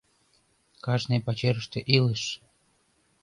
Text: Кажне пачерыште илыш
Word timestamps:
Кажне 0.85 1.17
пачерыште 1.25 1.79
илыш 1.95 2.23